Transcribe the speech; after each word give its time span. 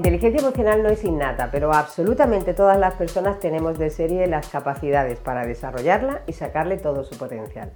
inteligencia 0.00 0.40
emocional 0.40 0.82
no 0.82 0.88
es 0.88 1.04
innata, 1.04 1.50
pero 1.52 1.74
absolutamente 1.74 2.54
todas 2.54 2.78
las 2.78 2.94
personas 2.94 3.38
tenemos 3.38 3.78
de 3.78 3.90
serie 3.90 4.26
las 4.26 4.48
capacidades 4.48 5.20
para 5.20 5.44
desarrollarla 5.44 6.22
y 6.26 6.32
sacarle 6.32 6.78
todo 6.78 7.04
su 7.04 7.18
potencial. 7.18 7.70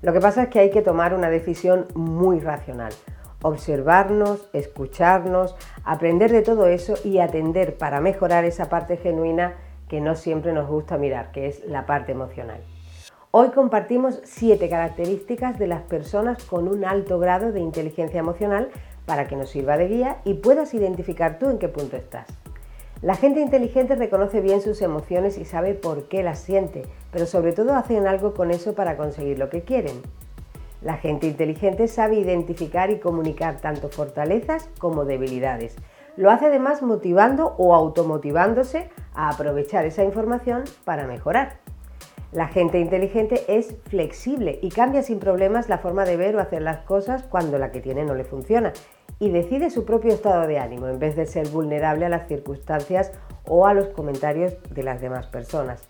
Lo 0.00 0.12
que 0.12 0.20
pasa 0.20 0.44
es 0.44 0.48
que 0.50 0.60
hay 0.60 0.70
que 0.70 0.82
tomar 0.82 1.14
una 1.14 1.30
decisión 1.30 1.88
muy 1.96 2.38
racional, 2.38 2.92
observarnos, 3.42 4.48
escucharnos, 4.52 5.56
aprender 5.82 6.30
de 6.30 6.42
todo 6.42 6.68
eso 6.68 6.94
y 7.02 7.18
atender 7.18 7.76
para 7.76 8.00
mejorar 8.00 8.44
esa 8.44 8.68
parte 8.68 8.96
genuina 8.96 9.54
que 9.88 10.00
no 10.00 10.14
siempre 10.14 10.52
nos 10.52 10.68
gusta 10.68 10.96
mirar, 10.96 11.32
que 11.32 11.48
es 11.48 11.64
la 11.64 11.86
parte 11.86 12.12
emocional. 12.12 12.60
Hoy 13.32 13.48
compartimos 13.48 14.20
siete 14.22 14.68
características 14.68 15.58
de 15.58 15.66
las 15.66 15.82
personas 15.82 16.44
con 16.44 16.68
un 16.68 16.84
alto 16.84 17.18
grado 17.18 17.50
de 17.50 17.58
inteligencia 17.58 18.20
emocional 18.20 18.68
para 19.06 19.26
que 19.26 19.36
nos 19.36 19.50
sirva 19.50 19.76
de 19.76 19.88
guía 19.88 20.18
y 20.24 20.34
puedas 20.34 20.74
identificar 20.74 21.38
tú 21.38 21.50
en 21.50 21.58
qué 21.58 21.68
punto 21.68 21.96
estás. 21.96 22.26
La 23.02 23.16
gente 23.16 23.40
inteligente 23.40 23.96
reconoce 23.96 24.40
bien 24.40 24.62
sus 24.62 24.80
emociones 24.80 25.36
y 25.36 25.44
sabe 25.44 25.74
por 25.74 26.08
qué 26.08 26.22
las 26.22 26.38
siente, 26.38 26.86
pero 27.10 27.26
sobre 27.26 27.52
todo 27.52 27.74
hacen 27.74 28.06
algo 28.06 28.32
con 28.32 28.50
eso 28.50 28.74
para 28.74 28.96
conseguir 28.96 29.38
lo 29.38 29.50
que 29.50 29.62
quieren. 29.62 30.00
La 30.80 30.96
gente 30.96 31.26
inteligente 31.26 31.88
sabe 31.88 32.16
identificar 32.16 32.90
y 32.90 32.98
comunicar 33.00 33.60
tanto 33.60 33.88
fortalezas 33.88 34.68
como 34.78 35.04
debilidades. 35.04 35.76
Lo 36.16 36.30
hace 36.30 36.46
además 36.46 36.82
motivando 36.82 37.54
o 37.58 37.74
automotivándose 37.74 38.90
a 39.14 39.30
aprovechar 39.30 39.84
esa 39.84 40.04
información 40.04 40.64
para 40.84 41.06
mejorar. 41.06 41.58
La 42.34 42.48
gente 42.48 42.80
inteligente 42.80 43.44
es 43.46 43.76
flexible 43.86 44.58
y 44.60 44.70
cambia 44.70 45.04
sin 45.04 45.20
problemas 45.20 45.68
la 45.68 45.78
forma 45.78 46.04
de 46.04 46.16
ver 46.16 46.34
o 46.34 46.40
hacer 46.40 46.62
las 46.62 46.78
cosas 46.78 47.22
cuando 47.22 47.58
la 47.60 47.70
que 47.70 47.80
tiene 47.80 48.04
no 48.04 48.16
le 48.16 48.24
funciona 48.24 48.72
y 49.20 49.30
decide 49.30 49.70
su 49.70 49.84
propio 49.84 50.12
estado 50.12 50.48
de 50.48 50.58
ánimo 50.58 50.88
en 50.88 50.98
vez 50.98 51.14
de 51.14 51.26
ser 51.26 51.46
vulnerable 51.46 52.06
a 52.06 52.08
las 52.08 52.26
circunstancias 52.26 53.12
o 53.46 53.68
a 53.68 53.72
los 53.72 53.86
comentarios 53.90 54.54
de 54.68 54.82
las 54.82 55.00
demás 55.00 55.28
personas. 55.28 55.88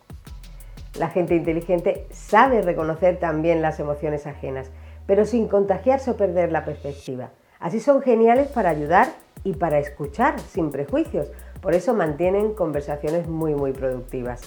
La 0.98 1.09
gente 1.09 1.34
inteligente 1.34 2.06
sabe 2.11 2.61
reconocer 2.61 3.19
también 3.19 3.62
las 3.62 3.81
emociones 3.81 4.27
ajenas, 4.27 4.70
pero 5.06 5.25
sin 5.25 5.48
contagiarse 5.48 6.11
o 6.11 6.19
perder 6.19 6.53
la 6.53 6.67
perspectiva. 6.67 7.31
Así 7.58 7.81
son 7.81 8.03
geniales 8.03 8.48
para 8.48 8.69
ayudar 8.69 9.08
y 9.45 9.55
para 9.55 9.79
escuchar 9.79 10.39
sin 10.39 10.70
prejuicios, 10.70 11.33
por 11.62 11.75
eso 11.75 11.95
mantienen 11.95 12.53
conversaciones 12.53 13.29
muy 13.29 13.55
muy 13.55 13.73
productivas. 13.73 14.42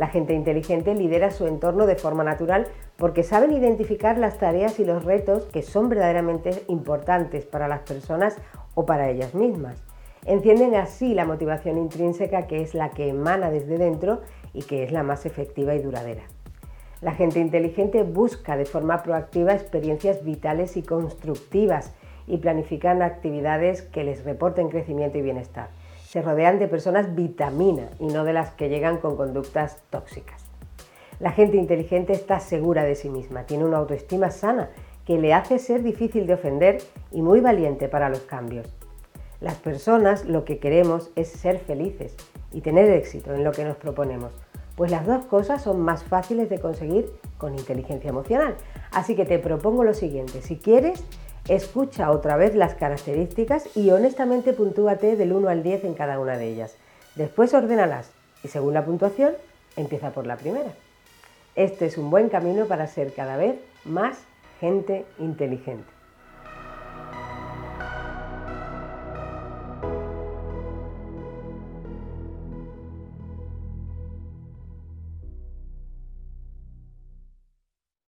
La 0.00 0.06
gente 0.06 0.32
inteligente 0.32 0.94
lidera 0.94 1.30
su 1.30 1.46
entorno 1.46 1.84
de 1.84 1.94
forma 1.94 2.24
natural 2.24 2.68
porque 2.96 3.22
saben 3.22 3.52
identificar 3.52 4.16
las 4.16 4.38
tareas 4.38 4.80
y 4.80 4.86
los 4.86 5.04
retos 5.04 5.44
que 5.52 5.60
son 5.60 5.90
verdaderamente 5.90 6.64
importantes 6.68 7.44
para 7.44 7.68
las 7.68 7.80
personas 7.80 8.38
o 8.74 8.86
para 8.86 9.10
ellas 9.10 9.34
mismas. 9.34 9.84
Encienden 10.24 10.74
así 10.74 11.12
la 11.12 11.26
motivación 11.26 11.76
intrínseca 11.76 12.46
que 12.46 12.62
es 12.62 12.72
la 12.72 12.92
que 12.92 13.10
emana 13.10 13.50
desde 13.50 13.76
dentro 13.76 14.22
y 14.54 14.62
que 14.62 14.84
es 14.84 14.90
la 14.90 15.02
más 15.02 15.26
efectiva 15.26 15.74
y 15.74 15.82
duradera. 15.82 16.22
La 17.02 17.12
gente 17.12 17.38
inteligente 17.38 18.02
busca 18.02 18.56
de 18.56 18.64
forma 18.64 19.02
proactiva 19.02 19.52
experiencias 19.52 20.24
vitales 20.24 20.78
y 20.78 20.82
constructivas 20.82 21.92
y 22.26 22.38
planifican 22.38 23.02
actividades 23.02 23.82
que 23.82 24.04
les 24.04 24.24
reporten 24.24 24.70
crecimiento 24.70 25.18
y 25.18 25.22
bienestar 25.22 25.68
se 26.10 26.22
rodean 26.22 26.58
de 26.58 26.66
personas 26.66 27.14
vitamina 27.14 27.88
y 28.00 28.08
no 28.08 28.24
de 28.24 28.32
las 28.32 28.50
que 28.50 28.68
llegan 28.68 28.96
con 28.98 29.16
conductas 29.16 29.76
tóxicas. 29.90 30.44
La 31.20 31.30
gente 31.30 31.56
inteligente 31.56 32.12
está 32.12 32.40
segura 32.40 32.82
de 32.82 32.96
sí 32.96 33.08
misma, 33.08 33.44
tiene 33.44 33.64
una 33.64 33.76
autoestima 33.76 34.32
sana 34.32 34.70
que 35.06 35.18
le 35.18 35.32
hace 35.32 35.60
ser 35.60 35.84
difícil 35.84 36.26
de 36.26 36.34
ofender 36.34 36.82
y 37.12 37.22
muy 37.22 37.38
valiente 37.38 37.88
para 37.88 38.08
los 38.08 38.22
cambios. 38.22 38.66
Las 39.40 39.54
personas 39.54 40.24
lo 40.24 40.44
que 40.44 40.58
queremos 40.58 41.12
es 41.14 41.28
ser 41.28 41.60
felices 41.60 42.16
y 42.52 42.60
tener 42.60 42.90
éxito 42.90 43.32
en 43.32 43.44
lo 43.44 43.52
que 43.52 43.64
nos 43.64 43.76
proponemos, 43.76 44.32
pues 44.74 44.90
las 44.90 45.06
dos 45.06 45.26
cosas 45.26 45.62
son 45.62 45.80
más 45.80 46.02
fáciles 46.02 46.50
de 46.50 46.58
conseguir 46.58 47.08
con 47.38 47.56
inteligencia 47.56 48.10
emocional. 48.10 48.56
Así 48.90 49.14
que 49.14 49.26
te 49.26 49.38
propongo 49.38 49.84
lo 49.84 49.94
siguiente, 49.94 50.42
si 50.42 50.56
quieres, 50.56 51.04
Escucha 51.48 52.10
otra 52.10 52.36
vez 52.36 52.54
las 52.54 52.74
características 52.74 53.76
y 53.76 53.90
honestamente 53.90 54.52
puntúate 54.52 55.16
del 55.16 55.32
1 55.32 55.48
al 55.48 55.62
10 55.62 55.84
en 55.84 55.94
cada 55.94 56.18
una 56.20 56.36
de 56.36 56.48
ellas. 56.48 56.76
Después 57.16 57.54
ordénalas 57.54 58.10
y 58.44 58.48
según 58.48 58.74
la 58.74 58.84
puntuación, 58.84 59.34
empieza 59.76 60.10
por 60.10 60.26
la 60.26 60.36
primera. 60.36 60.72
Este 61.56 61.86
es 61.86 61.98
un 61.98 62.10
buen 62.10 62.28
camino 62.28 62.66
para 62.66 62.86
ser 62.86 63.12
cada 63.12 63.36
vez 63.36 63.56
más 63.84 64.18
gente 64.60 65.04
inteligente. 65.18 65.99